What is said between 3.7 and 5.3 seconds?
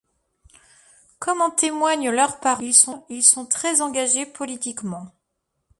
engagés politiquement.